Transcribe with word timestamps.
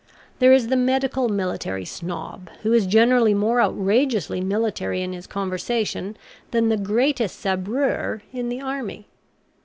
There 0.39 0.51
is 0.51 0.69
the 0.69 0.75
Medical 0.77 1.29
Military 1.29 1.85
Snob, 1.85 2.49
who 2.63 2.73
is 2.73 2.87
generally 2.87 3.35
more 3.35 3.61
outrageously 3.61 4.41
military 4.41 5.03
in 5.03 5.13
his 5.13 5.27
conversation 5.27 6.17
than 6.49 6.69
the 6.69 6.77
greatest 6.77 7.39
SABREUR 7.39 8.23
in 8.33 8.49
the 8.49 8.61
army. 8.61 9.09